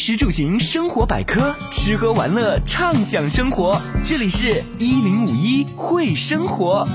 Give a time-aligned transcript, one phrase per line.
[0.00, 3.78] 食住行生活百科，吃喝玩乐畅享生活。
[4.02, 6.88] 这里是一零五一会生活。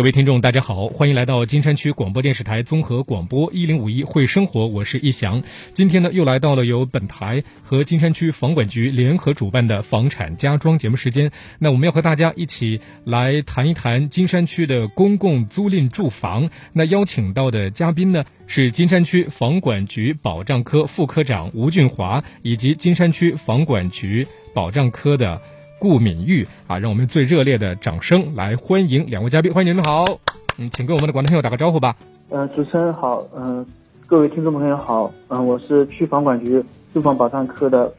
[0.00, 5.42] 各位听众，大家好，欢迎来到金山区广播电视台综合广播一零五一会生活，我是易翔。
[5.74, 11.30] 今天呢，又来到了由本台和金山区房管局联合主办的房产家装节目时间。
[11.58, 16.48] 那我们要和大家一起来谈一谈金山区的公共租赁住房。
[16.72, 25.38] 那邀请到的嘉宾呢，是金山区房管局保障科副科长吴俊华，以及金山区房管局保障科的。
[25.80, 30.04] 顾敏玉啊，让我们最热烈的掌声来欢迎两位嘉宾，欢迎你们好，
[30.58, 31.96] 嗯，请跟我们的广大朋友打个招呼吧。
[32.28, 33.64] 呃，主持人好，嗯，
[34.06, 36.62] 各位听众朋友好，嗯，我是区房管局
[36.92, 37.90] 住房保障科的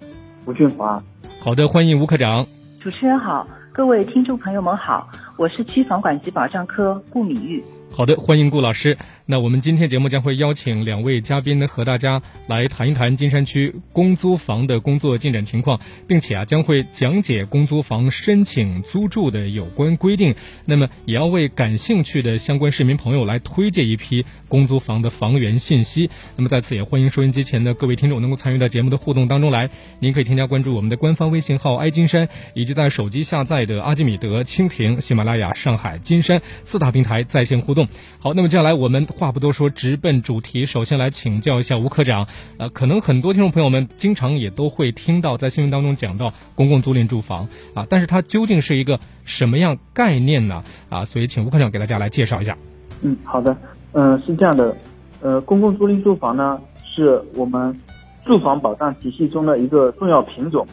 [0.46, 1.02] 吴俊华。
[1.40, 2.46] 好的，欢迎吴科长。
[2.80, 7.64] 主持人好，各位听众朋友们好，我是区房管局保障科顾敏玉。
[7.92, 8.96] 好的，欢迎顾老师。
[9.32, 20.36] 那我们今天节目将会邀请两位嘉宾呢，和大家来谈一谈金山区公租房的工作进展情况，并且啊，将会讲解公租房申请租住的有关规定。
[20.66, 26.10] 那么，也要为感兴趣的相关市民朋友来推荐一批公租房的房源信息。
[26.36, 29.70] 那么，在此也欢迎收音机前的各位听众能够参与到节目的互动当中来。
[30.00, 37.88] 您可以添加关注我们的官方微信号“爱金山”，以及在手机下载的阿基米德、蜻蜓、喜马拉雅、上海金山四大平台在线互动。
[38.20, 40.66] 好，那么接下来我们话不多说，直奔主题。
[40.66, 42.26] 首先来请教一下吴科长，
[42.58, 50.64] 呃，可能很多听众朋友们经常也都会听到在新闻当中讲到公共租赁住房啊，但是它究竟是一个什么样概念呢？
[50.90, 52.58] 啊，所以请吴科长给大家来介绍一下。
[53.04, 53.56] 嗯，好的，
[53.92, 54.76] 嗯，是这样的，
[55.22, 57.80] 呃，公共租赁住房呢，是我们
[58.26, 60.66] 住房保障体系中的一个重要品种，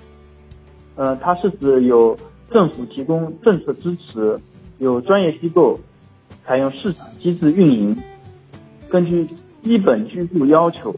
[0.96, 2.18] 呃，它是指有
[2.50, 4.40] 政府提供政策支持，
[4.78, 5.78] 有专业机构。
[6.44, 7.94] 采用市场机制运营，
[8.90, 9.28] 根据
[9.62, 10.94] 基本居住要求，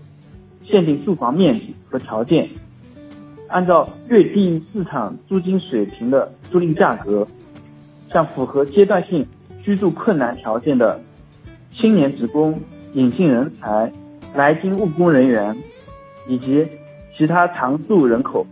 [0.65, 2.49] 限定住房面积和条件，
[3.49, 7.27] 按照略低于市场租金水平的租赁价格，
[8.13, 9.27] 向符合阶段性
[9.63, 11.01] 居住困难条件的
[11.73, 12.61] 青年职工、
[12.95, 13.91] 引进人才、
[14.35, 15.57] 来京务工人员
[16.29, 16.67] 以及
[17.19, 18.47] 其他常住人口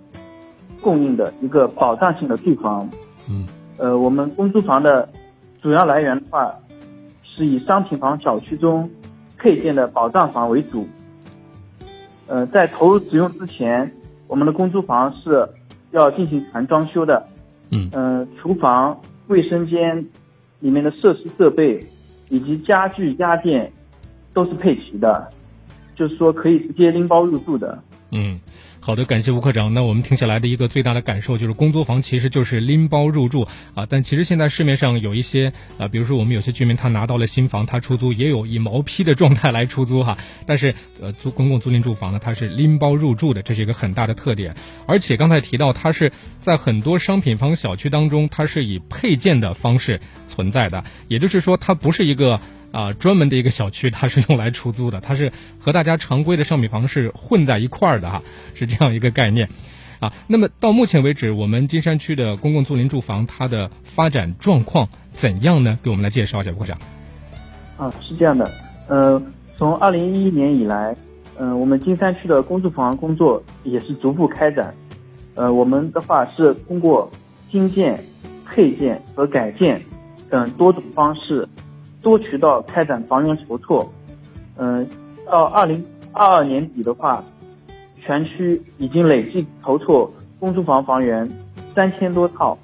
[0.81, 2.91] 供应的一个保障性的住房。
[3.31, 3.47] 嗯，
[3.77, 5.09] 呃，我们公租房的
[5.63, 6.53] 主要来源的话。
[7.37, 8.91] 是以商品房小区中
[9.39, 10.87] 配建的保障房为主。
[12.27, 13.91] 呃，在投入使用之前，
[14.27, 15.49] 我们的公租房是
[15.93, 17.27] 要进行全装修的。
[17.71, 17.89] 嗯。
[17.93, 20.07] 呃，厨房、卫生间
[20.61, 21.87] 里面的设施设备
[22.29, 23.73] 以及家具家电
[24.35, 25.31] 都是配齐的，
[25.95, 27.79] 就是说可以直接拎包入住的。
[28.11, 28.41] 嗯。
[28.81, 29.75] 好的，感谢吴科长。
[29.75, 33.85] 那我们听下来的一个最大的感受就是，公租房其实就是拎包入住啊。
[33.87, 40.17] 但其实现在市面上有一些啊，比如说我们有些居民他拿到了新房，他出租也有以毛坯的状态来出租哈。
[40.47, 44.57] 但是呃，租公共租赁住房呢，它是拎包入住的，这是一个很大的特点。
[44.87, 46.11] 而且刚才提到，它是
[46.41, 52.41] 在很多商品房小区当中，它是以配件的方式存在的，也就是说，它不是一个。
[52.71, 58.23] 啊，专门的一个小区，它是用来出租的，它是和大家常规的商品房是混在一块儿的哈，
[58.55, 59.49] 是这样一个概念，
[60.01, 65.79] 啊，那么到目前为止，我们金山区的公共租赁住房它的发展状况怎样呢？
[65.83, 66.79] 给我们来介绍一下，部长。
[67.79, 68.51] 啊，是这样的，
[68.89, 69.23] 呃，
[69.57, 70.95] 从二零一一年以来，
[71.39, 74.75] 嗯，我们金山区的公租房工作也是逐步开展，
[75.37, 77.11] 呃，我们的话是通过
[77.51, 78.05] 新建、
[78.45, 79.81] 配建和改建
[80.29, 81.49] 等多种方式。
[82.03, 83.93] 多渠道开展房源筹措，
[84.57, 84.89] 嗯，
[85.27, 87.23] 到二零二二年底的话，
[87.97, 91.29] 全区已经累计筹措公租房房源
[91.75, 92.57] 三千多套。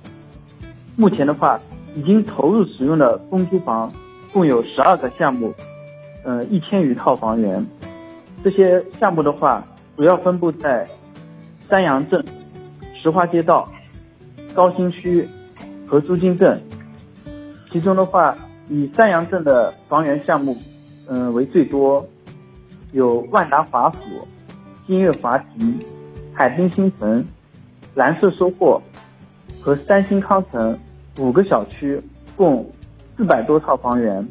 [0.96, 1.60] 目前的话，
[1.96, 3.92] 已经投入使用的公租房
[4.32, 5.52] 共有十二个项目，
[6.24, 7.66] 嗯，一千余套房源。
[8.42, 9.64] 这些项目的话，
[9.96, 10.86] 主要分布在
[11.68, 12.24] 三阳镇、
[12.94, 13.68] 石化街道、
[14.54, 15.28] 高新区
[15.86, 16.62] 和朱泾镇。
[17.72, 18.36] 其中的话，
[18.68, 20.56] 以三阳镇的房源项目，
[21.08, 22.06] 嗯为最多，
[22.92, 23.98] 有万达华府、
[24.86, 25.78] 金悦华庭、
[26.32, 27.24] 海滨新城、
[27.94, 28.80] 蓝色收获
[29.60, 30.78] 和三星康城
[31.18, 32.00] 五个小区，
[32.36, 32.70] 共
[33.16, 34.26] 四百多套房源。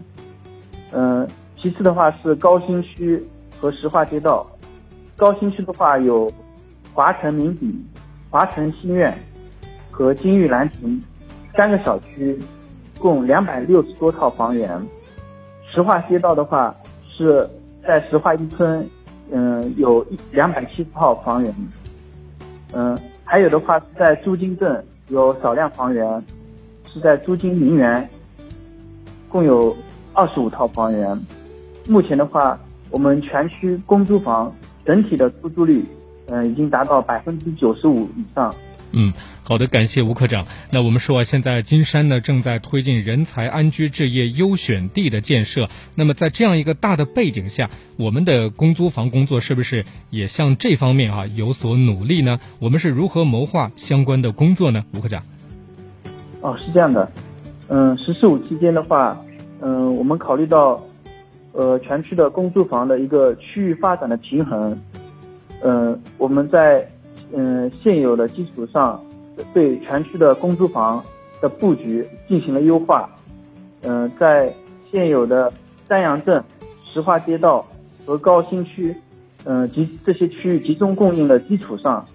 [0.91, 1.27] 嗯，
[1.57, 3.23] 其次的话是高新区
[3.59, 4.45] 和石化街道。
[5.15, 6.31] 高新区的话有
[6.91, 7.71] 华城名邸、
[8.29, 9.15] 华城新苑
[9.91, 11.01] 和金玉兰庭
[11.55, 12.37] 三个小区。
[13.03, 14.81] 共两百六十多套房源，
[15.69, 16.73] 石化街道的话
[17.09, 17.45] 是
[17.85, 18.89] 在石化一村，
[19.29, 21.53] 嗯，有一两百七十套房源，
[22.71, 26.23] 嗯，还有的话是在朱泾镇有少量房源，
[26.93, 28.09] 是在朱泾名园，
[29.27, 29.75] 共有
[30.13, 31.19] 二十五套房源，
[31.89, 32.57] 目前的话，
[32.89, 34.49] 我们全区公租房
[34.85, 35.83] 整体的出租率，
[36.27, 38.55] 嗯，已经达到百分之九十五以上。
[38.95, 39.11] 嗯，
[39.43, 40.45] 好的，感谢吴科长。
[40.69, 45.67] 那我们说啊，现在金山呢正在推进人才安居置业优选地的建设。
[45.95, 52.39] 那么在这样一个大的背景下，我们的公租房工作是不是也向这方面啊有所努力呢？
[52.59, 54.83] 我们是如何谋划相关的工作呢？
[54.93, 55.23] 吴科长。
[56.41, 57.11] 哦，是这样的，
[57.69, 59.19] 嗯，“十四五”期间的话，
[59.59, 60.83] 嗯，我们考虑到，
[61.53, 64.79] 呃，全区的公租房的一个区域发展的平衡，
[65.63, 66.87] 嗯，我们在。
[67.35, 69.03] 嗯，现有的基础上，
[69.55, 71.03] 对全区的公租房
[71.41, 73.09] 的布局进行了优化。
[73.81, 74.53] 嗯，在
[74.91, 75.51] 现有的
[75.87, 76.43] 三阳镇、
[76.85, 77.65] 石化街道
[78.05, 78.95] 和高新区，
[79.45, 82.05] 嗯，集这些区域集中供应的基础上，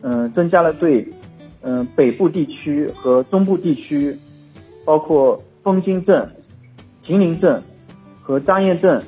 [0.00, 1.06] 嗯，增加了对
[1.60, 4.16] 嗯北部地区和中部地区，
[4.86, 6.26] 包括枫泾镇、
[7.04, 7.62] 秦陵镇
[8.22, 9.02] 和张堰镇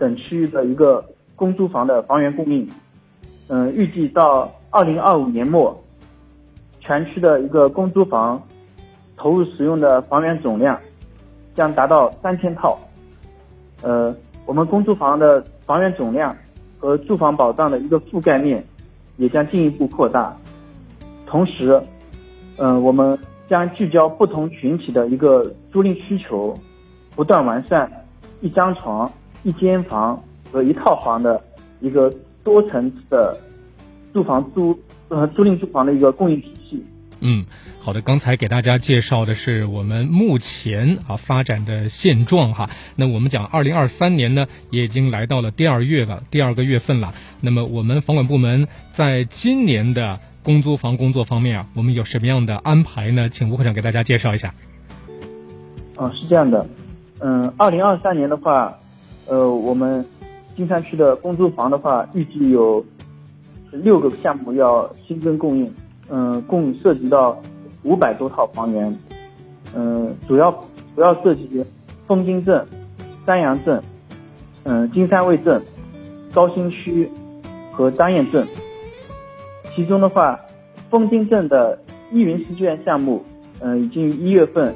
[0.00, 1.04] 等区域的一个
[1.36, 2.68] 公租房的房源供应。
[3.46, 4.52] 嗯，预计到。
[4.70, 5.82] 二零二五年末，
[6.80, 8.42] 全区的一个公租房
[9.16, 10.78] 投入使用的房源总量
[11.54, 12.78] 将达到三千套。
[13.82, 14.14] 呃，
[14.44, 16.36] 我们公租房的房源总量
[16.78, 18.62] 和住房保障的一个覆盖面
[19.16, 20.36] 也将进一步扩大。
[21.26, 21.80] 同时，
[22.58, 26.54] 嗯，我们将聚焦不同群体的一个租赁需求，
[27.14, 27.90] 不断完善
[28.42, 29.10] 一张床、
[29.42, 30.22] 一间房
[30.52, 31.40] 和一套房的
[31.80, 32.12] 一个
[32.44, 33.36] 多层次的。
[34.16, 34.78] 住房租
[35.08, 36.82] 呃租赁住房的一个供应体系。
[37.20, 37.44] 嗯，
[37.80, 42.70] 好的，刚才给大家介绍的是我们目前啊发展的现状哈。
[42.94, 47.12] 那我们讲二零二三年呢，也已经来到了第二月了，第二个月份了。
[47.42, 53.28] 那么我们房管部门在今年的公租房工作方面啊，我们有什么样的安排呢？
[53.28, 54.54] 请吴科长给大家介绍一下。
[55.96, 56.66] 哦，是这样的，
[57.20, 58.78] 嗯，二零二三年的话，
[59.26, 60.04] 呃，我们
[60.56, 62.82] 金山区的公租房的话，预计有。
[63.82, 65.74] 六个项目要新增供应，
[66.08, 67.40] 嗯，共涉及到
[67.82, 68.98] 五百多套房源，
[69.74, 70.50] 嗯，主要
[70.94, 71.64] 主要涉及
[72.06, 72.66] 枫泾镇、
[73.24, 73.82] 三阳镇、
[74.64, 75.62] 嗯，金山卫镇、
[76.32, 77.10] 高新区
[77.72, 78.46] 和张堰镇。
[79.74, 80.40] 其中的话，
[80.90, 81.78] 枫泾镇的
[82.12, 83.22] 依云试卷项目，
[83.60, 84.74] 嗯，已经一月份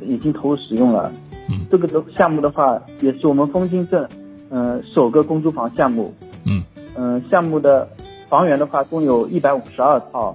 [0.00, 1.12] 已经投入使用了。
[1.48, 4.08] 嗯，这个的项目的话，也是我们枫泾镇
[4.50, 6.14] 嗯首个公租房项目。
[6.44, 6.62] 嗯，
[6.96, 7.88] 嗯，项目的。
[8.30, 10.34] 房源的话，共有一百五十二套，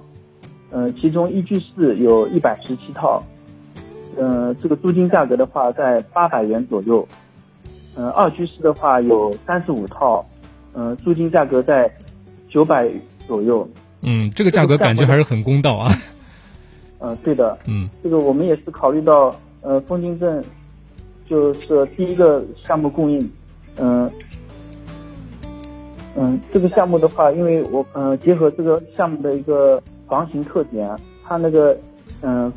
[0.70, 3.22] 嗯，其中一居室有一百十七套，
[4.18, 7.08] 嗯，这个租金价格的话在八百元左右，
[7.96, 10.22] 嗯，二居室的话有三十五套，
[10.74, 11.90] 嗯，租金价格在
[12.50, 12.86] 九百
[13.26, 13.66] 左右。
[14.02, 15.90] 嗯，这个价格感觉还是很公道啊。
[17.00, 17.58] 嗯， 对的。
[17.66, 20.44] 嗯，这个我们也是考虑到，呃，枫泾镇
[21.24, 23.30] 就是第一个项目供应，
[23.78, 24.10] 嗯。
[26.18, 30.88] 嗯，这个项目的话，因为我嗯结合这个项目的一个房型特点，
[31.22, 31.76] 它那个
[32.22, 32.50] 嗯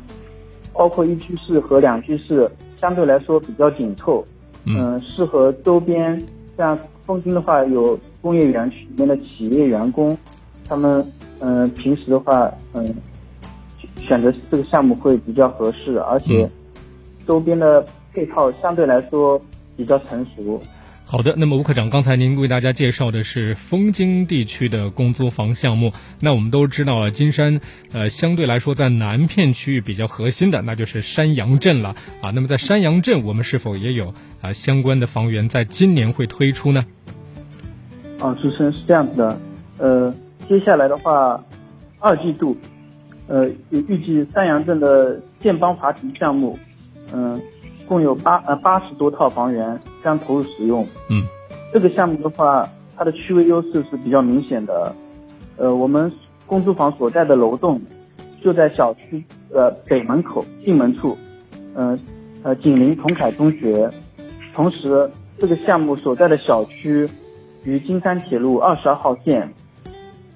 [0.72, 4.24] 包括一居室和两居室相对来说比较紧凑，
[4.64, 6.22] 嗯，适合周边
[6.56, 10.16] 像枫泾的话有工业园区里面的企业员工，
[10.66, 11.04] 他们
[11.40, 12.94] 嗯平时的话嗯
[13.96, 16.48] 选择这个项目会比较合适，而且
[17.26, 17.84] 周边的
[18.14, 19.38] 配套相对来说
[19.76, 20.58] 比较成熟。
[21.12, 25.92] 好的，那么吴科长，刚才您为大家介绍的是枫泾地区的公租房项目。
[26.20, 32.30] 那我们都知道啊，金山呃相对来说在南片区域比较核心的，那就是山阳镇了啊。
[32.30, 36.84] 那么在山阳镇，我们是否也有啊相关的房源在今年会推出呢？
[38.20, 39.40] 啊，主持人是这样子的，
[39.78, 40.14] 呃，
[40.48, 41.44] 接下来的话，
[41.98, 42.56] 二季度，
[43.26, 46.56] 呃，预计山阳镇的建邦华庭项目，
[47.12, 47.42] 嗯。
[47.90, 50.86] 共有八呃八十多套房源将投入使用。
[51.08, 51.24] 嗯，
[51.72, 52.64] 这个项目的话，
[52.96, 54.94] 它的区位优势是比较明显的。
[55.56, 56.12] 呃，我们
[56.46, 57.82] 公租房所在的楼栋
[58.40, 61.18] 就在小区的北门口进门处，
[61.74, 61.98] 嗯
[62.44, 63.90] 呃紧邻同凯中学。
[64.54, 67.10] 同时，这个项目所在的小区
[67.64, 69.52] 与金山铁路二十二号线、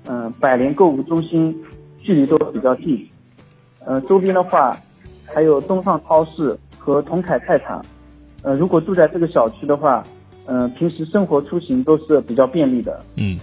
[0.08, 1.56] 嗯百联购物中心
[2.00, 3.08] 距离都比较近。
[3.86, 4.76] 呃，周边的话
[5.32, 6.58] 还有东上超市。
[6.84, 7.82] 和同凯菜场，
[8.42, 10.04] 呃，如果住在这个小区的话，
[10.44, 13.02] 嗯，平时生活出行都是比较便利的。
[13.16, 13.40] 嗯，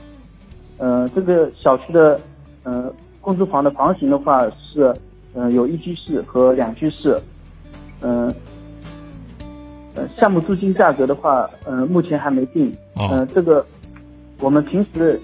[0.78, 2.20] 呃，这个小区的，
[2.62, 4.94] 呃，公租房的房型的话是，
[5.34, 7.20] 呃，有一居室和两居室。
[8.02, 8.32] 嗯，
[9.96, 12.72] 呃，项目租金价格的话，嗯，目前还没定。
[12.96, 13.66] 嗯，这个
[14.40, 15.20] 我们平时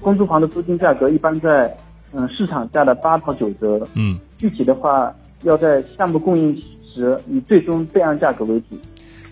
[0.00, 1.72] 公租房的租金价格一般在，
[2.12, 3.86] 嗯，市场价的八到九折。
[3.94, 6.60] 嗯，具体的话要在项目供应。
[6.94, 8.78] 时以最终备案价格为主。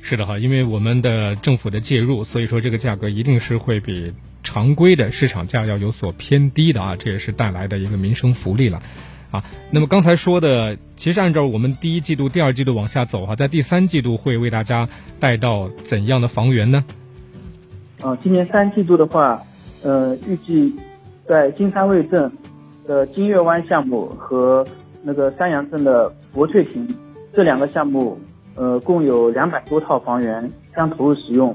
[0.01, 4.13] 是的哈，因为我们的政府的介入，所以说这个价格一定是会比
[4.43, 8.81] 常规的市场价要有所偏低的啊，这也是带来的一个民生福利了。
[9.31, 14.89] 啊，那么刚才说的，其实按照我们第一季度、第二季度往下走哈，在第三季度会为大家
[15.21, 16.83] 带到怎样的房源呢？
[18.01, 19.43] 啊，今年三季度的话，
[19.83, 20.75] 呃，预计
[21.29, 22.33] 在金山卫镇
[22.87, 24.67] 的金月湾项目和
[25.03, 26.89] 那个三阳镇的博翠亭
[27.39, 28.19] 这两个项目，
[28.57, 31.55] 呃，共有两百多套房源将投入使用。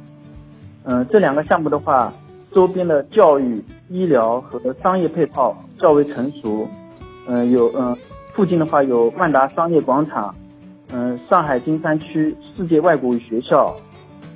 [0.85, 2.13] 嗯，这两个项目的话，
[2.53, 6.65] 周边的教育、医疗和商业配套较为成熟。
[7.27, 7.97] 嗯，有嗯，
[8.33, 10.33] 附近的话有万达商业广场，
[10.93, 13.75] 嗯，上海金山区世界外国语学校，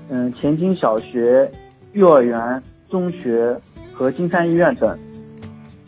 [0.09, 1.49] 嗯，前金小学、
[1.93, 3.57] 幼儿园、中学
[3.93, 4.99] 和金山医院等。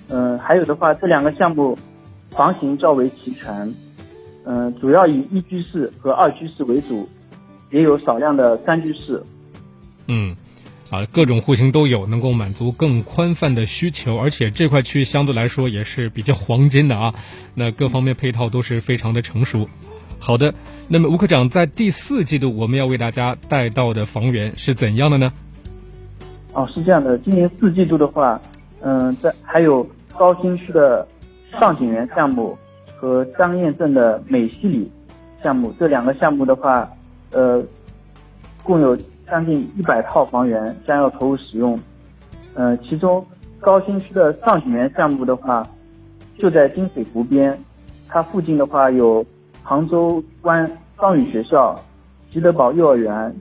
[0.07, 1.77] 嗯，还有的话，这两个项目
[2.31, 3.69] 房型较为齐全，
[4.51, 7.07] 嗯，主要以一居室和二居室为主，
[7.69, 9.21] 也有少量的三居室。
[10.07, 10.35] 嗯。
[10.89, 17.13] 啊，各种户型都有，能够满足更宽泛的需求，而且这块区域相对来说也是比较黄金的啊。
[17.53, 19.69] 那各方面配套都是非常的成熟。
[20.17, 20.55] 好的，
[20.87, 25.31] 那么吴科长在第四季度我们要为大家带到的房源是怎样的呢？
[26.53, 28.41] 哦，是这样的，今年四季度的话，
[28.81, 29.87] 嗯，在还有
[30.17, 31.07] 高新区的
[31.51, 32.57] 上景园项目
[32.99, 34.91] 和张堰镇的美西里
[35.41, 36.89] 项目，这两个项目的话，
[37.31, 37.63] 呃，
[38.63, 38.97] 共有。
[39.31, 41.79] 将近一百套房源将要投入使用，
[42.55, 43.23] 呃，其中
[43.59, 45.69] 高新区的上景园项目的话，
[46.39, 47.55] 就在金水湖边，
[48.07, 49.23] 它附近的话有
[49.61, 51.79] 杭州湾双语学校、
[52.31, 53.35] 吉德堡幼儿园，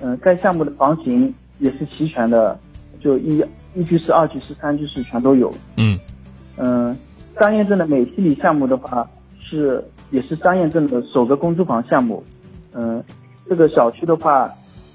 [0.00, 2.58] 嗯，该项目的房型也是齐全的，
[2.98, 5.52] 就一一居室、二居室、三居室全都有。
[5.76, 5.98] 嗯，
[6.56, 6.96] 嗯，
[7.40, 9.08] 张堰镇的美西里项目的话
[9.40, 12.22] 是也是张堰镇的首个公租房项目，
[12.72, 13.02] 嗯，
[13.48, 14.50] 这个小区的话。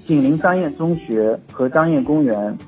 [0.06, 2.58] 紧邻张堰中学和张堰公园，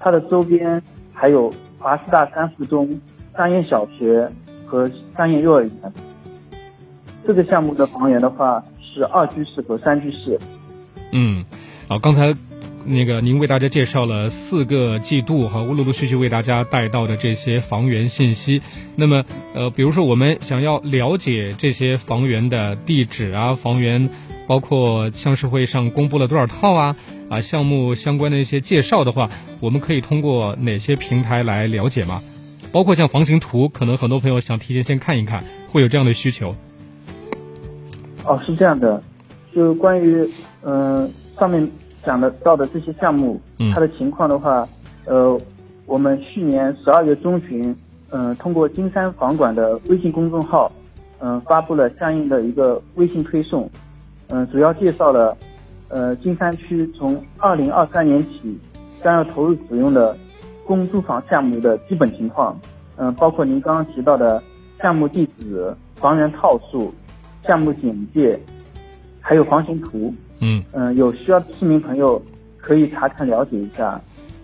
[0.00, 3.00] 它的周边还有华师大三附中、
[3.38, 4.28] 张堰小学
[4.66, 5.70] 和张堰幼儿园。
[7.24, 10.36] 这个项目的房源的话是二居室和三居室。
[11.12, 11.44] 嗯，
[11.88, 12.34] 好，刚才
[12.84, 18.62] 那个您为大家介绍了四个季度哈，陆陆续续为大家带到的这些房源信息。
[18.96, 19.24] 那么，
[19.54, 24.10] 呃，比如说我们想要了解这些房源的地址啊，房源。
[24.46, 26.96] 包括向市会上公布了多少套啊
[27.30, 32.20] 啊项目相关的一些介绍的话，我们可以通过哪些平台来了解吗？
[32.70, 36.54] 包括像房型图，可能很多朋友想提前先看一看，会有这样的需求。
[38.26, 39.02] 哦，是这样的，
[39.56, 40.28] 就关于
[40.62, 41.66] 嗯上面
[42.04, 43.40] 讲的到的这些项目，
[43.72, 44.68] 它的情况的话，
[45.06, 45.38] 呃，
[45.86, 47.74] 我们去年十二月中旬，
[48.10, 50.70] 嗯，通过金山房管的微信公众号，
[51.20, 53.68] 嗯，发布了相应的一个微信推送。
[54.28, 55.36] 嗯，主要介绍了，
[55.88, 58.58] 呃，金山区从二零二三年起
[59.02, 60.16] 将要投入使用的
[60.66, 62.58] 公租房项目的基本情况，
[62.96, 64.42] 嗯，包括您刚刚提到的
[64.80, 66.92] 项目地址、房源套数、
[67.46, 68.38] 项目简介，
[69.20, 70.12] 还有房型图。
[70.40, 72.22] 嗯嗯，有需要的市民朋友
[72.58, 74.00] 可以查看了解一下。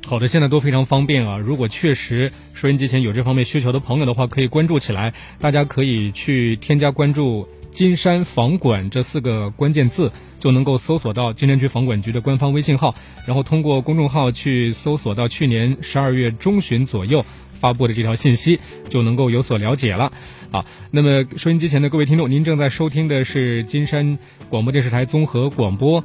[0.06, 1.38] 好的，现在都非常方便啊。
[1.38, 5.12] 如果确实收音机前有这方面需求的朋友的话，可以关注起来。
[5.38, 7.48] 大家可以去添加关注。
[7.70, 12.96] 金山房管这四个关键字就能够搜索到金山区房管局的官方微信号，
[13.28, 20.10] 然后通过公众号去搜索到去年十二月中旬左右发布的这条信息，就能够有所了解了。
[20.50, 26.02] 啊，那么收音机前的各位听众，您正在收听的是金山广播电视台综合广播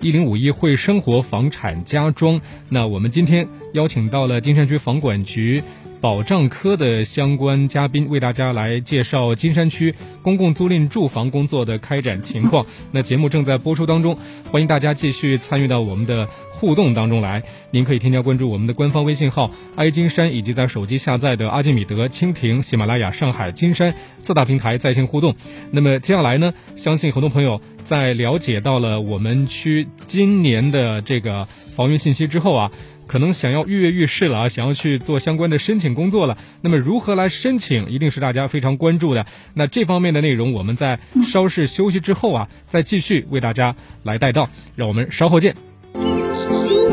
[0.00, 2.40] 一零五一会生活房产家装。
[2.68, 5.62] 那我们今天邀请到了金山区房管局。
[6.00, 9.92] 保障科的相关嘉宾为大家来介绍金山区
[10.22, 12.64] 公共租赁住房工作的开展情况。
[12.92, 14.16] 那节目正在播出当中，
[14.48, 17.42] 欢迎大家继续参与到我们的互动当中来。
[17.70, 25.34] 您可以添加关注我们的官方微信号“爱金山”，以及在手机下载的阿基米德、蜻蜓、喜马拉雅、上海金山四大平台在线互动。
[25.70, 31.46] 那么接下来呢，相信很多朋友在了解到了我们区今年的这个
[31.76, 32.70] 房源信息之后啊。
[33.08, 36.36] 可能想要跃跃欲试了啊，想要去做相关的申请工作了。
[36.60, 39.24] 那么如何来申请，一定是大家非常关注的。
[39.54, 44.50] 那这方面的内容，我们在稍事休息之后啊，再继续为大家来带到。
[44.76, 45.56] 让我们稍后见。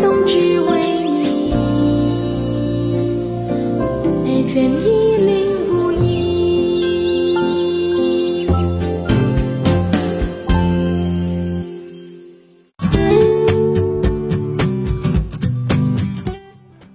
[0.01, 0.54] 冬至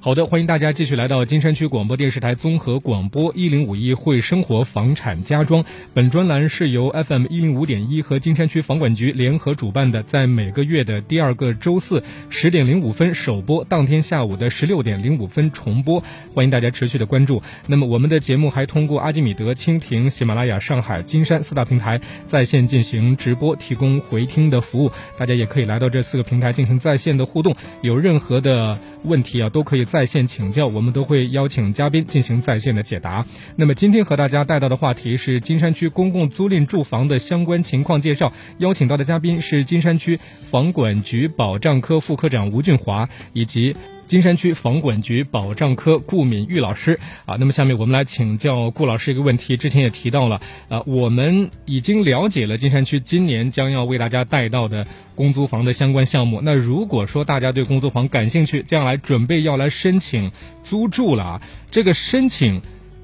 [0.02, 5.62] 好的，欢迎大家继续来到金山区广播电视台综合广播一零五一会生活房产家装。
[5.92, 16.02] 本专栏是由 FM 一零五点一和金山区房管局联合主办的，在每个月的第二个周四十点零五分首播，当天下午的十六点零五分重播。
[16.34, 17.42] 欢迎大家持续的关注。
[17.66, 24.90] 那么我们的节目还通过阿基米德、蜻蜓、喜马拉雅、上海、金山四大平台在线进行直播，提供回听的服务。
[25.18, 29.84] 大家也可以来到这四个平台进行在线的互动，有任何的问题啊，都可以。
[29.84, 33.26] 在线请教，我们都会邀请嘉宾进行在线的解答。
[33.56, 43.74] 那么今天和大家带到的话题是金山区公共租赁住房的相关情况介绍，邀请到的嘉宾是金山区房管局保障科副科长吴俊华以及。
[44.10, 49.56] 金山区房管局保障科顾敏玉老师啊，那么下面我们来请教顾老师一个问题。
[49.56, 56.40] 之前也提到了啊，我们已经了解了金山区今年将要为大家带到的公租房的相关项目。
[56.42, 60.32] 那如果说大家对公租房感兴趣，将来准备要来申请
[60.64, 62.62] 租住了啊，这个申请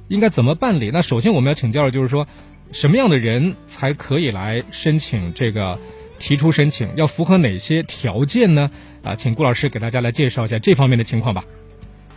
[0.08, 0.90] 应该怎么办理？
[0.92, 2.26] 那首先我们要请教的就是说，
[2.72, 5.78] 什么样的人才可以来申请这个？
[6.18, 8.70] 提出申请要符合哪些条件呢？
[9.02, 11.44] 啊，请顾老师给大家来介绍一下这方面的情况吧。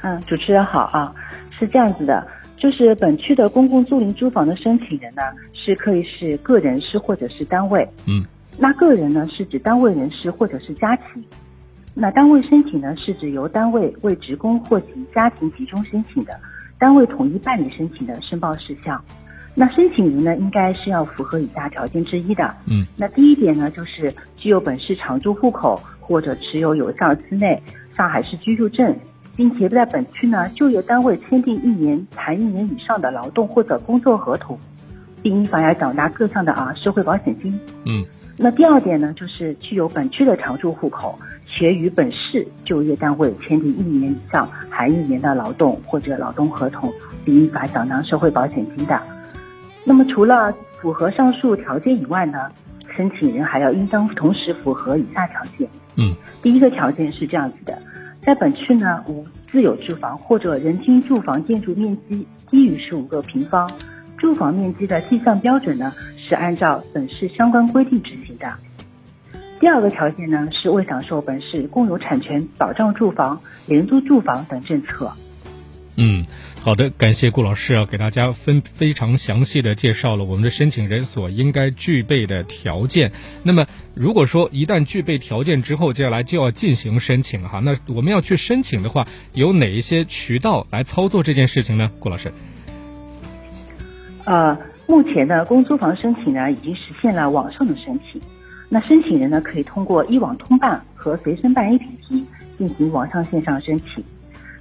[0.01, 1.13] 嗯，主持人好啊，
[1.57, 2.25] 是这样子的，
[2.57, 5.21] 就是本区的公共租赁住房的申请人呢，
[5.53, 7.87] 是可以是个人是或者是单位。
[8.05, 8.25] 嗯，
[8.57, 11.23] 那个人呢是指单位人士或者是家庭，
[11.93, 16.39] 那单位申请呢是指由单位为职工或其家庭集中申请的，
[16.79, 19.03] 单位统一办理申请的申报事项。
[19.59, 22.55] 那申请人呢，应该是要符合以下条件之一的。
[22.65, 27.61] 嗯，那第一点呢，就是具有本市常住户口或者持有有效期内
[27.93, 28.95] 上海市居住证，
[29.35, 34.57] 并且在本区呢就业单位签订一年含一年以上的劳动或者工作合同，
[35.21, 37.59] 并依法要缴纳各项的啊社会保险金。
[37.85, 38.05] 嗯，
[38.37, 46.89] 那第二点呢，就是具有本区的常住户口，且与本市就业单位签订一年以上含一年的劳动或者劳动合同，
[47.25, 48.97] 并依法缴纳社会保险金的。
[49.89, 52.51] 那么，除了符合上述条件以外呢，
[52.95, 55.67] 申请人还要应当同时符合以下条件。
[55.95, 57.75] 嗯，第一个条件是这样子的，
[58.23, 63.67] 在本市呢无自有住房或者人均住房建筑面积低于十五个平方，
[64.15, 68.47] 住房面积的计算标准呢是按照本市相关规定执行的。
[69.59, 75.11] 第二个条件呢是未享受本市共有产权保障住房、廉租住房等政策。
[76.01, 76.25] 嗯，
[76.63, 83.11] 好的，感谢顾老师啊，给大家分非常详细的介绍了我们的申请人所应该具备的条件。
[83.43, 91.91] 那么，如果说一旦具备条件之后，接下来就要进行申请哈，那我们要去申请的话，有哪一些渠道来操作这件事情呢？
[91.99, 92.31] 顾老师？
[94.23, 94.57] 呃，
[94.87, 98.21] 目前呢公租房申请呢，已经实现了网上的申请，
[98.69, 102.23] 那申请人呢，可以通过一网通办和随身办 APP
[102.57, 104.01] 进行网上线上申请。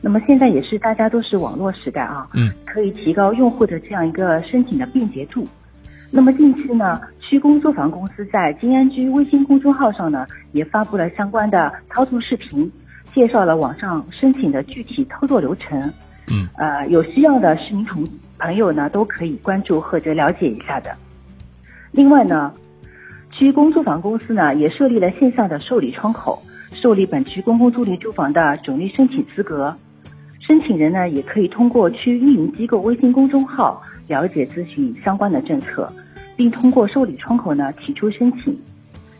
[0.00, 5.46] 那么现在也是大家都是网络时代啊，嗯，可以提高用户的这样一个申请的便捷度。
[6.10, 12.70] 那么近期呢，区公租房公司在金安居微信公众号上呢，也发布了相关的操作视频，
[13.12, 15.78] 介绍了网上申请的具体操作流程。
[16.30, 18.06] 嗯，呃，有需要的市民同
[18.38, 20.94] 朋友呢，都可以关注或者了解一下的。
[21.90, 22.54] 另外呢，
[23.32, 29.74] 区公租房公司呢，也设立了线上的受理窗口，受理本区公共租赁住房的种类申请资格。
[30.48, 35.92] 申请人呢，也可以通过区运营机构微信公众号了解咨询相关的政策，
[36.36, 38.58] 并通过受理窗口呢提出申请。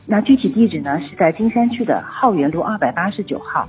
[0.07, 3.69] 那具体地址呢是在金山区的浩源路二百八十九号，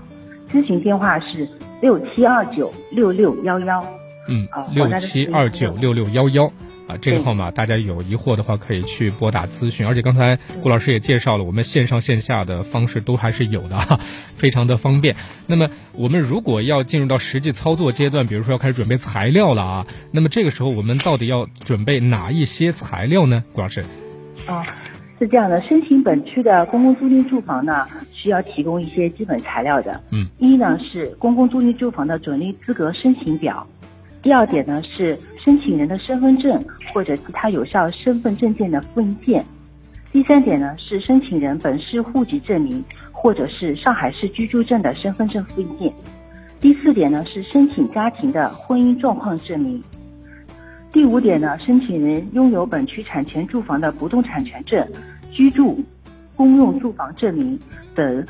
[0.49, 1.45] 咨询电话是
[1.81, 3.83] 六七二九六六幺幺。
[4.29, 6.49] 嗯，六七二九六六幺幺。
[6.89, 13.99] 啊，这个号码大家有疑惑的话可以去拨打咨询，而且刚才顾老师也介绍了，我们线上线下的方式都还是有的哈，
[14.35, 15.15] 非常的方便。
[15.45, 23.43] 那么我们如果要进入到实际操作阶段，比如说要开始准备材料了啊，那么这个时候我们到底要准备哪一些材料呢？
[23.53, 23.81] 顾老师？
[24.47, 24.65] 啊，
[25.19, 30.01] 是这样的，申请本区的公共租赁住房呢，需要提供一些基本材料的。
[30.09, 33.67] 嗯，一呢是公共租赁住房的准立资格申请表。
[34.21, 39.43] 第二点呢是申请人的身份证或者其他有效身份证件的复印件。
[40.11, 45.93] 第三点呢是申请人本市户籍证明或者是上海市居住证的身份证复印件。
[46.59, 49.81] 第四点呢是申请家庭的婚姻状况证明。
[50.91, 54.85] 第五点呢，申请人拥有本区产权住房的不动产权证、
[55.31, 55.79] 居住
[56.35, 57.57] 公用住房证明
[57.93, 58.25] 等。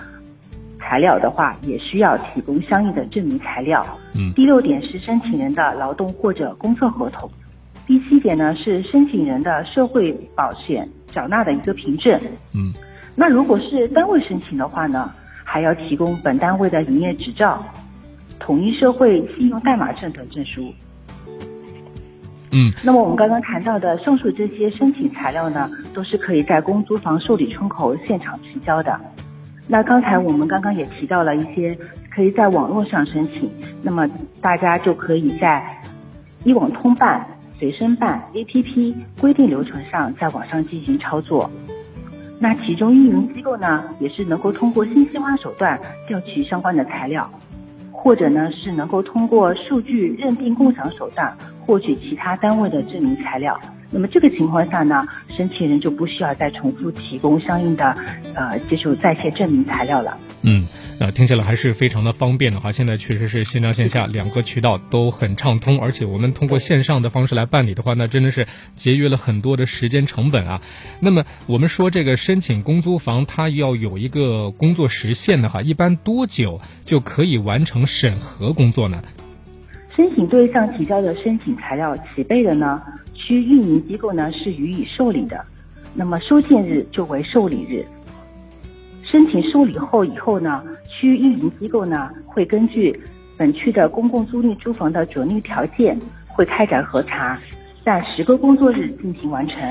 [0.79, 3.85] 材料的话，也需要提供相应的证明材料。
[4.15, 7.29] 嗯，第六点是申请人的劳动或者工作合同。
[7.85, 12.19] 第七点呢是申请人的社会保险缴纳的一个凭证。
[12.55, 12.73] 嗯，
[13.15, 15.11] 那如果是单位申请的话呢，
[15.43, 17.63] 还要提供本单位的营业执照。
[18.39, 20.73] 统一社会信用代码证等证书。
[22.51, 28.99] 嗯，那么我们刚刚谈到的上述这些申请材料呢，都是可以在公租房受理窗口现场提交的。
[29.71, 31.77] 那刚才我们刚刚也提到了一些
[32.09, 33.47] 可以在网络上申请，
[33.83, 34.09] 那么
[34.41, 35.63] 大家就可以在
[36.43, 37.23] 一网通办、
[37.59, 41.47] 随身办 APP 规定流程上在网上进行操作。
[42.39, 47.29] 那其中运营机构呢，也是能够通过信息化手段调取相关的材料。
[48.01, 53.59] 或者呢是能够通过数据认定共享手段获取其他单位的证明材料，
[53.91, 55.01] 那么这个情况下呢，
[55.35, 57.95] 申请人就不需要再重复提供相应的
[58.35, 60.17] 呃接受在线证明材料了。
[60.41, 60.65] 嗯。
[61.01, 70.61] 那听起来还是非常的方便的哈，现在确实是线上线下两个渠道都很畅通，而且我们通过线上的方式来办理的话，那真的是节约了很多的时间成本啊。
[70.99, 79.01] 那么我们说这个申请公租房，它要有一个工作时限的哈，一般多久就可以完成审核工作呢？
[79.95, 82.81] 申请对象提交的申请材料齐备的呢，
[83.19, 85.45] 区运营机构呢是予以受理的，
[85.93, 87.85] 那么收件日就为受理日。
[89.03, 90.63] 申请受理后以后呢？
[90.87, 92.99] 区运营机构呢，会根据
[93.37, 97.39] 本区的公共租赁住房的准入条件，会开展核查，
[97.85, 99.61] 在十个工作日进行完成。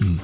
[0.00, 0.18] 嗯，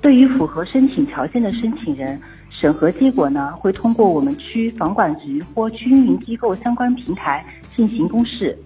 [0.00, 7.44] 对于符合申请条件的申请人，审核结果呢，会通过我们区房管局或区运营机构相关平台
[7.76, 8.56] 进行公示，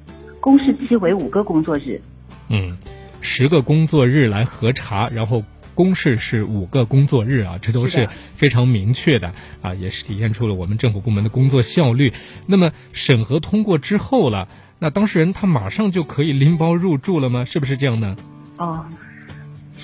[0.41, 2.01] 公示期为五个工作日。
[2.49, 2.77] 嗯，
[3.21, 5.45] 十个工作日来核查，然后。
[5.75, 9.33] 公示是五个工作日啊，这都是非常明确的
[9.63, 12.13] 啊，也是体现出了我们政府部门的工作效率。
[12.49, 14.49] 那么审核通过之后了，
[14.81, 17.45] 那当事人他马上就可以拎包入住了吗？
[17.45, 18.17] 是不是这样呢？
[18.57, 18.85] 哦，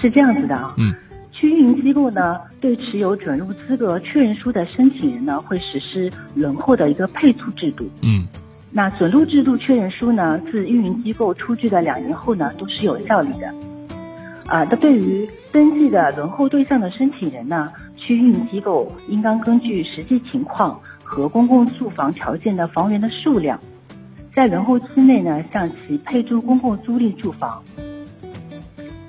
[0.00, 0.74] 是这样子的啊。
[0.78, 0.92] 嗯，
[1.30, 7.88] 区运营机构呢，对持有准入资格确认书的申请人呢，会实施轮候的一个配租制度。
[8.02, 8.26] 嗯，
[8.76, 13.46] 那准入制度确认书呢，自运营机构出具的两年后呢，都是有效力的。
[14.48, 23.60] 啊，那对于登记的轮候对象的申请人呢，区运营机构应当根据实际情况和公共住房条件的房源的数量，
[24.34, 27.62] 在轮候期内呢，向其配租公共租赁住房。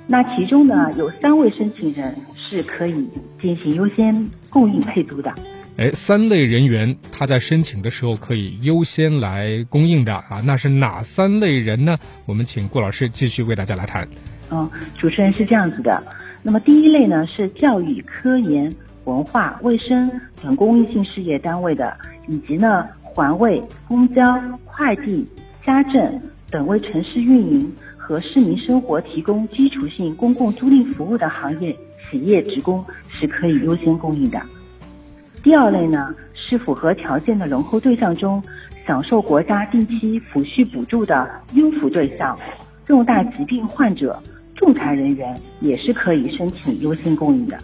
[0.06, 3.08] 那其中呢，有三位申请人是可以
[3.42, 5.34] 进行优先供应配租的。
[5.78, 11.98] 哎，三类人员他在申请的时候可以优先来供应的啊，那是哪三类人呢？
[12.24, 14.08] 我们请顾老师继续为大家来谈。
[14.50, 16.02] 嗯，主持人是这样子的。
[16.42, 20.10] 那么第一类呢是教育、科研、文化、卫生
[20.42, 21.94] 等公益性事业单位的，
[22.26, 25.26] 以及呢环卫、公交、快递、
[25.66, 31.76] 家政等为城市运营和市民生活提供基础性公共租赁服务的行业
[32.10, 34.40] 企业职工是可以优先供应的。
[35.46, 38.42] 第二类呢是符合条件的轮候对象中，
[38.84, 42.36] 享受国家定期抚恤补助的优抚对象、
[42.84, 44.20] 重大疾病患者。
[44.56, 47.56] 仲裁人员也是可以申请优先供应的。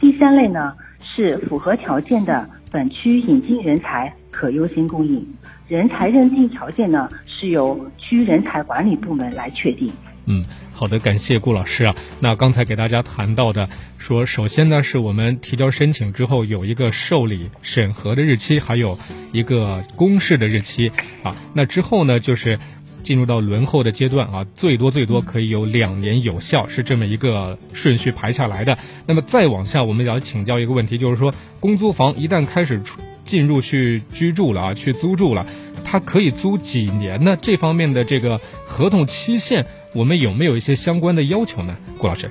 [0.00, 5.22] 第三类呢是符合条件的本区引进人才可优先供应，
[5.68, 9.92] 人才认定条件呢是由区人才管理部门来确定。
[10.30, 11.96] 嗯，好的，感谢顾老师啊。
[12.20, 18.96] 那刚才给大家谈到的，说首先呢是我们提交申请之后有一个受理审核的日期，还有
[19.32, 20.92] 一个公示的日期
[21.24, 21.36] 啊。
[21.52, 22.58] 那之后呢就是。
[23.02, 28.76] 进入到轮候的阶段啊，最多最多可以有两年有效，是这么一个顺序排下来的。
[29.06, 35.46] 那么再往下，我们要请教一个问题，就是说，公租房一旦开始出进入去居住了啊，去租住了，
[35.82, 37.38] 它可以租几年呢？
[37.40, 41.76] 这方面的这个合同期限，我们有没有一些相关的要求呢？
[41.98, 42.30] 顾老师，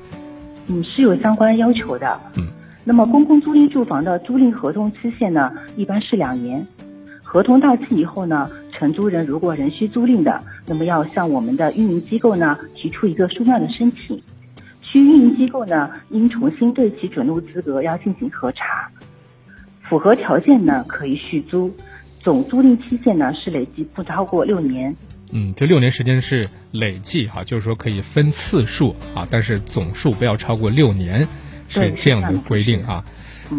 [0.67, 2.19] 嗯，是有相关要求的。
[2.38, 2.48] 嗯，
[2.84, 6.65] 那么公共租赁住房的租赁合同期限呢，一般是两年。
[7.22, 8.50] 合同到期以后呢？
[8.72, 14.22] 承租人如果仍需租赁的，那么要向我们的运营机构呢提出一个书面的申请。
[14.82, 18.89] 区运营机构呢应重新对其准入资格要进行核查，
[19.82, 21.69] 符合条件呢可以续租，
[22.22, 24.95] 总租赁期限呢是累计不超过六年。
[25.32, 31.28] 嗯，这六年时间是累计哈，就是说可以分次数啊，但是总数不要超过六年，
[31.68, 33.04] 是这样的规定啊。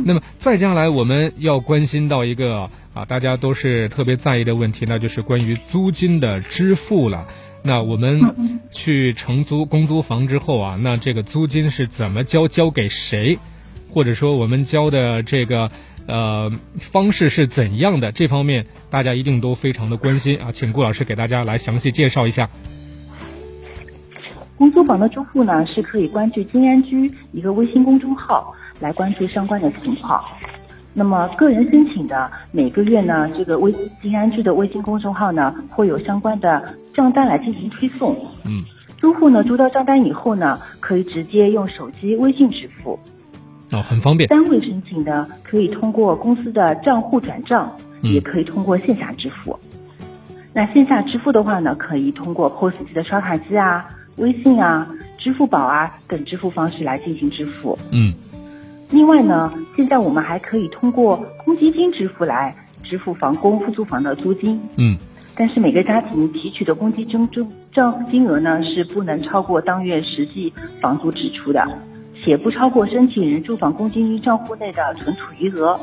[0.04, 2.70] 那么再将来我们要关心到一个。
[2.92, 7.28] 啊，大家都是特别在意的问题，那就是关于租金的支付了。
[7.62, 12.48] 那我们去承租公租房之后啊，那这个租金是怎么交？
[12.48, 13.38] 交给谁？
[13.88, 15.70] 或者说我们交的这个
[16.10, 18.10] 呃方式是怎样的？
[18.12, 22.50] 这方面大家一定都非常的关心啊，请顾老师给大家来详细介绍一下。
[24.58, 30.22] 公租房的住户呢，是可以关注金安居一个微信公众号来关注相关的情况。
[30.92, 38.14] 那么个人申请的每个月呢，这个微金安居的微信公众号呢，会有相关的账单来进行推送。
[38.44, 38.60] 嗯，
[38.98, 42.98] 租户呢租到账单以后呢，可以直接用手机微信支付。
[43.72, 44.28] 哦，很方便。
[44.28, 47.70] 单位申请的可以通过公司的账户转账，
[48.02, 49.58] 嗯也可以通过线下支付。
[50.52, 57.78] 那线下支付的话呢，可以通过 POS 机的刷卡机啊、微信啊、支付宝啊等支付方式来进行支付。
[57.92, 58.12] 嗯
[58.90, 62.52] 另外呢，现在我们还可以通过公积金支付来
[62.82, 64.60] 支付房公出租房的租金。
[64.76, 64.98] 嗯
[65.36, 70.52] 但是每个家庭提取的公积金金账金额呢是不能超过当月实际
[70.82, 71.64] 房租支出的，
[72.22, 75.80] 且不超过申请人住房公积金账户内的存储余额。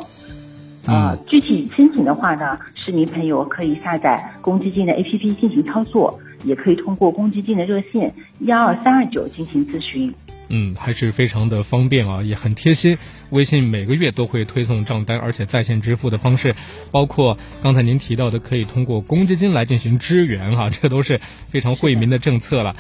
[0.86, 10.14] 呃嗯，具体申请的话呢，市民朋友可以下载公积金的 APP 进行操作，也可以通过公积金的热线幺二三二九进行咨询。
[10.48, 12.98] 嗯，还是非常的方便啊，也很贴心。
[13.32, 16.56] 微信每个月都会推送账单，而且在线支付的方式，
[16.90, 21.20] 包括刚才您提到的，可以通过公积金来进行支援哈、这都是
[21.50, 22.78] 非常惠民的政策了。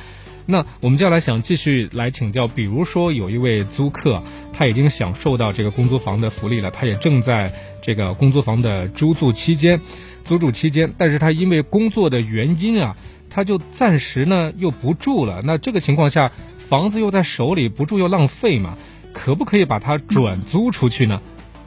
[0.49, 7.51] 那我们接下来想继续来请教，比如说有一位租客，他已经享受到这个公租房的福利了，他也正在
[7.83, 9.81] 这个公租房的租住期间，
[10.23, 12.95] 租住期间，但是他因为工作的原因啊，
[13.29, 15.41] 他就暂时呢又不住了。
[15.43, 18.77] 那这个情况下，房子又在手里，不住又浪费嘛，
[19.13, 21.21] 可不可以把它转租出去呢？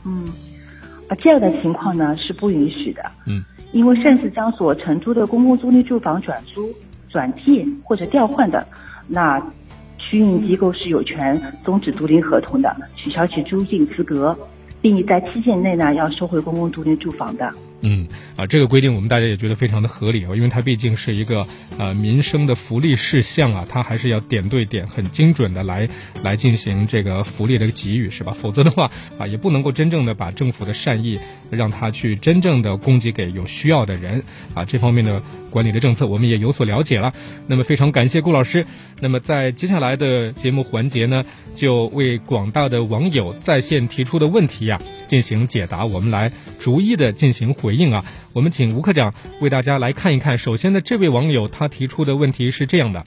[0.07, 0.25] 嗯，
[1.09, 3.03] 啊，这样的情况呢是不允许的。
[3.27, 6.75] 嗯，因为擅自将所承租的公共租赁住房转租、
[7.11, 8.67] 转借或者调换的，
[9.07, 9.41] 那
[9.99, 14.37] 区运机构是有权终止租赁合同的，取消其租赁资格，
[14.81, 17.53] 并在期限内呢要收回公共租赁住房的。
[17.83, 21.47] 嗯啊，这个规定我们大家也觉得非常的合理啊，因为它毕竟是一个
[21.79, 25.89] 呃民生的福利事项啊，它还是要点对点、很精准的来
[26.23, 28.35] 来进行这个福利的给予，是吧？
[28.37, 31.19] 否则的话啊，也不能够真正的把政府的善意
[31.51, 34.23] 让它去真正的供给给有需要的人
[34.55, 34.65] 啊。
[34.65, 37.13] 这方面的管理的政策我们也有所了解了。
[37.47, 38.67] 那么非常感谢顾老师。
[39.01, 44.79] 那么在接下来的节目环节呢，就为广大的网友在线提出的问题呀、
[45.11, 48.05] 进行解答，我们来逐一的进行回应啊。
[48.33, 50.39] 我们请吴科长为大家来看一看。
[50.39, 53.05] 首先呢，这位网友他提出的问题是这样的。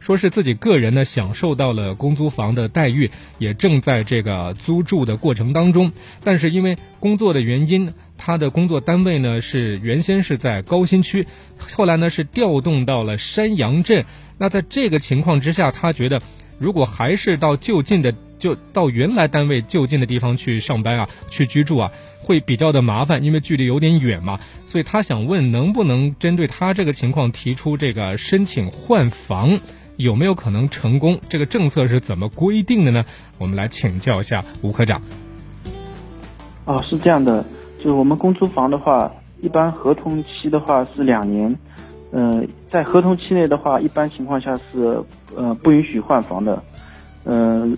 [0.00, 5.92] 说是自己个人呢享受到了公租房的待遇，也正在这个租住的过程当中，
[6.24, 11.26] 但是因为工作的原因，他的工作单位呢是原先是在高新区，
[11.58, 14.06] 后来呢是调动到了山阳镇。
[14.38, 16.22] 那在这个情况之下，他觉得
[16.58, 24.40] 如果还是到就近的，就到原来单位就近的地方去上班啊，去居住啊，会比较的麻烦，因为距离有点远嘛。
[24.66, 29.60] 所以他想问，能不能针对他这个情况提出这个申请换房？
[29.96, 31.20] 有没有可能成功？
[31.28, 33.04] 这个政策是怎么规定的呢？
[33.38, 35.00] 我们来请教一下吴科长。
[36.64, 37.44] 哦，是这样的，
[37.78, 41.56] 就是我们公租房的话，一般合同期的话是两年，
[42.10, 45.00] 呃，在合同期内的话，一般情况下是
[45.36, 46.60] 呃不允许换房的，
[47.24, 47.76] 嗯、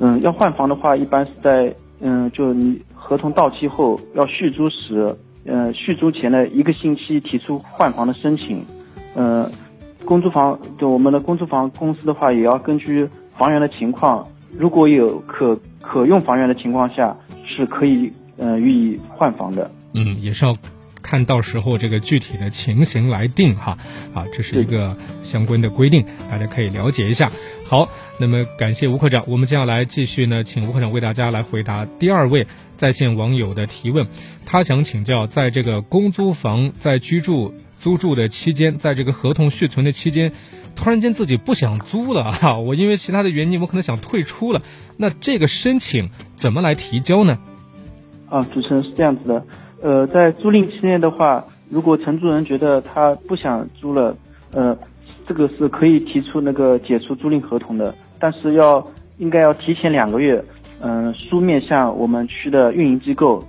[0.00, 8.64] 嗯，要换房的话，一般是在嗯、就你合同到期后要续租时，呃，续租前的一个星期提出换房的申请，
[9.14, 9.50] 呃，
[10.06, 17.14] 公租房就我们的公租房公司的话，也要根据房源的情况，如果有可可用房源的情况下，
[17.46, 19.70] 是可以呃予以换房的。
[19.92, 20.54] 嗯，也是要
[21.02, 23.76] 看到时候这个具体的情形来定哈。
[24.14, 27.30] 啊，这是一个相关的规定，大家可以了解一下。
[27.70, 34.08] 好，那么感谢吴科长，我们接下来继续呢，请吴科长为大家来回答第二位在线网友的提问。
[34.44, 40.32] 他想请教，在这个公租房在居住租住的期间，在这个合同续存的期间。
[40.74, 44.62] 突然间自己不想租了哈、我因为其他的原因，我可能想退出了。
[44.96, 47.38] 那这个申请怎么来提交呢？
[48.28, 49.46] 啊，主持人是这样子的，
[49.80, 54.16] 呃，在租赁期内的话，如果承租人觉得他不想租了，
[54.50, 54.76] 呃，
[55.30, 58.84] 这个是可以提出那个解除租赁合同的，但是要
[59.18, 60.44] 应该要提前两个月，
[60.80, 63.40] 嗯、书面向我们区的运营机构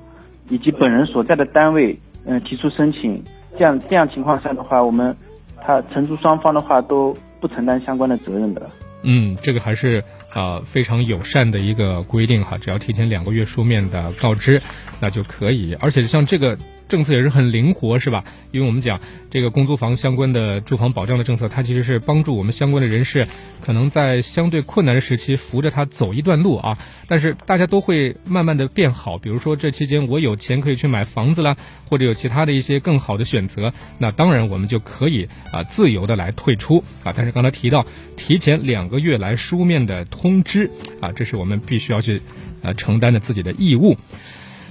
[0.49, 3.19] 以及本人所在的单位，嗯、提出申请。
[3.57, 5.17] 这样这样情况下的话，我们
[5.59, 8.69] 他承租双方的话都不承担相关的责任的。
[9.01, 10.03] 嗯，这个还是
[10.35, 14.61] 呃非常友善的一个规定哈，只要提前两个月书面的告知，
[15.01, 15.75] 那就可以。
[15.81, 16.55] 而且像这个
[16.91, 18.25] 政策也是很灵活，是吧？
[18.51, 18.99] 因为我们讲
[19.29, 23.29] 这个公租房相关的住房保障的政策，它其实是帮助我们相关的人士，
[23.61, 26.77] 可能在相对困难的时期扶着他走一段路啊。
[27.07, 31.55] 但是大家都会慢慢的变好，比如说这期间我有钱可以去买房子啦，
[31.87, 37.13] 或者有其他的一些更好的选择，那当然我们就可以啊自由的来退出啊。
[37.15, 37.85] 但是刚才提到
[38.17, 42.21] 提前两个月来书面的通知啊，这是我们必须要去
[42.61, 43.95] 呃承担的自己的义务。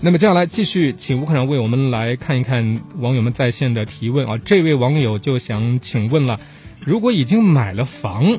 [0.02, 4.38] 那么接下来继续请吴科长为我们来看一看网友们在线的提问啊。
[4.38, 6.40] 这位网友就想请问了：
[6.82, 8.38] 如果已经买了房，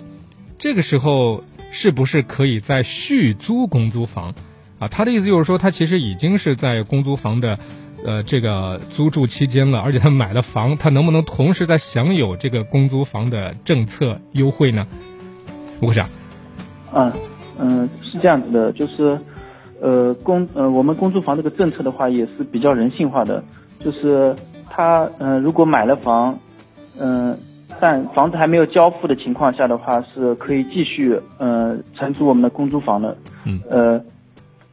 [0.58, 4.34] 这个时候是不是可以再续租公租房？
[4.80, 7.60] 啊，他的意思就是说，他其实已经是在公租房的
[8.04, 14.88] 呃这个租住期间了，而且他买了房，他能不能同时在享有这个公租房的政策优惠呢？
[15.80, 16.10] 吴科长。
[16.92, 17.14] 嗯
[17.60, 19.20] 嗯，是这样子的，就是。
[19.82, 23.44] 呃，公呃，我们公租房这个政策的话也是比较人性化的，
[23.80, 24.36] 就是
[24.70, 26.38] 他呃，如果买了房，
[27.00, 27.36] 嗯，
[27.80, 33.18] 但房子还没有交付的情况下的话，是可以继续呃承租我们的公租房的。
[33.44, 33.60] 嗯。
[33.68, 34.00] 呃，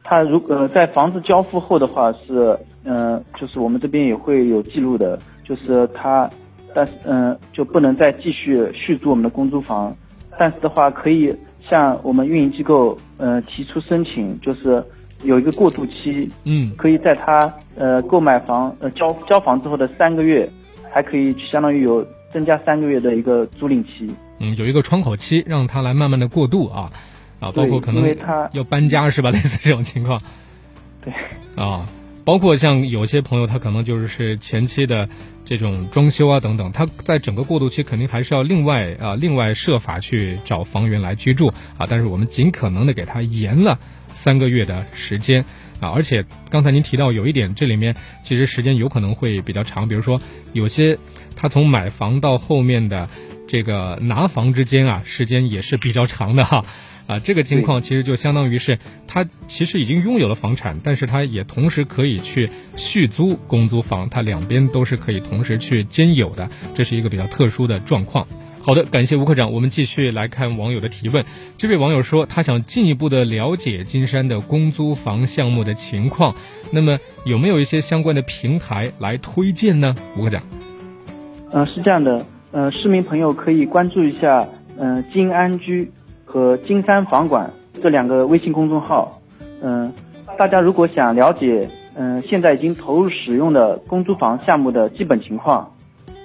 [0.03, 6.29] 他如呃在房子交付后的话是嗯，就是我们这边也会有记录的，就是他，
[6.75, 9.91] 但是嗯就不能再继续续租我们的公租房，
[10.37, 11.35] 但是的话可以
[11.67, 14.83] 向我们运营机构呃提出申请，就是。
[15.23, 20.49] 有一个过渡期，嗯，可以在他呃购买房呃交交房之后的三个月，
[20.91, 24.09] 还可以相当于有增加三个月的一个租赁期。
[24.39, 26.91] 嗯，有一个窗口期，让他来慢慢的过渡啊，
[27.39, 29.29] 啊，包括可能因为他要搬家是吧？
[29.35, 30.21] 类似这种情况。
[31.03, 31.13] 对。
[31.55, 31.85] 啊，
[32.23, 35.09] 包括像有些朋友，他可能就是前期的
[35.43, 43.77] 这种装修啊等等，他在整个过渡期肯定还是要另外啊另外设法去找房源来居住啊，但是我们尽可能的给他延了。
[44.19, 45.45] 三个月的时间
[45.79, 50.97] 啊，而且刚才您提到有一点，这里面其实时间有可能会比较长，比如说有些
[51.37, 53.07] 他从买房到后面的
[53.47, 56.65] 这个拿房之间啊，时间也是比较长的哈
[57.07, 58.77] 啊，这个情况其实就相当于是
[59.07, 68.27] 他其实已经拥有了房产，但是他也同时可以去续租公租房，他两边都是可以同时去兼有的，这是一个比较特殊的状况。
[68.61, 69.51] 好的，感谢吴科长。
[69.51, 71.23] 我们继续来看网友的提问。
[71.57, 76.35] 这位网友说，他想进一步的了解金山的公租房项目的情况。
[76.71, 79.95] 那么，有没有一些相关的平台来推荐呢？
[80.17, 80.43] 吴科长。
[81.51, 82.23] 嗯，是这样的。
[82.51, 85.91] 呃，市民朋友可以关注一下，嗯，金安居
[86.25, 89.19] 和金山房管这两个微信公众号。
[89.61, 89.91] 嗯，
[90.37, 95.71] 大家如果想了解，嗯，现在已经投入使用的公租房项目的基本情况。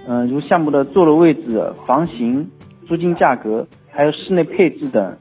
[0.07, 2.47] 嗯，如项目的坐落位置、房型、
[2.87, 5.17] 租金价格，还有室内配置等，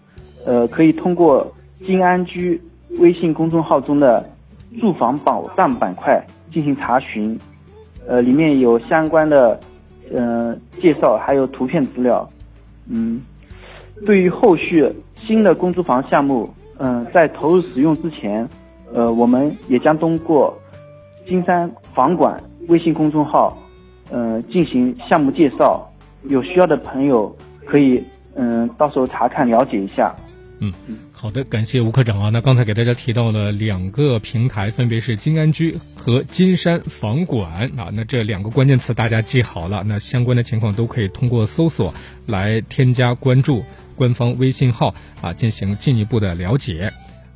[0.46, 1.50] 呃，可以通过
[1.86, 2.62] 金安居
[3.00, 4.30] 微信公众号中的
[4.82, 7.40] 住房保障板块进行查询，
[8.06, 9.58] 呃，里面有相关的
[10.14, 12.30] 嗯介绍，还有图片资料。
[12.90, 13.22] 嗯，
[14.06, 18.46] 对于后续新的公租房项目，嗯，在投入使用之前，
[18.94, 20.54] 呃，我们也将通过
[21.26, 23.58] 金山房管微信公众号。
[24.10, 25.90] 呃，进行项目介绍，
[26.24, 27.36] 有需要的朋友
[27.66, 28.04] 可以
[28.36, 30.14] 嗯，到时候查看了解一下。
[30.60, 30.72] 嗯，
[31.12, 32.30] 好的，感谢吴科长啊。
[32.30, 37.90] 那刚才给大家提到了两个平台，分别是金安居和金山房管啊。
[37.92, 41.94] 那这两个关键词大家记好了，那相关的情况都可以通过搜索
[42.28, 43.64] 来添加关注
[43.98, 46.90] 官方微信号啊，进行进一步的了解。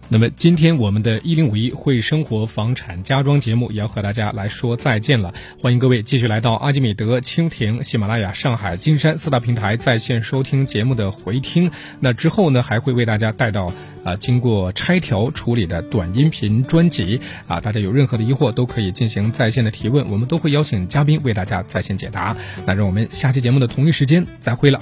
[0.10, 5.34] 那么今天我们的“一零五一会生活房产家装”节目也要和大家来说再见了。
[5.62, 11.70] 欢迎各位继续来到阿基米德、蜻蜓、喜马拉雅、上海、金山四大平台在线收听节目的回听。
[12.00, 13.74] 那之后呢，还会为大家带到
[14.06, 17.60] 啊经过拆条处理的短音频专辑啊。
[17.60, 22.38] 大家有任何的疑惑都可以进行在线的提问，我们都会邀请嘉宾为大家在线解答。
[22.66, 24.82] 那让我们下期节目的同一时间再会了。